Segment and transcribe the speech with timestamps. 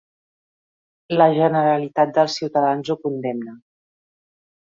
[1.17, 3.57] La generalitat dels ciutadans ho condemna.